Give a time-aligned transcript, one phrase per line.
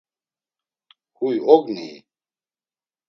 [1.17, 1.99] Huy ognii?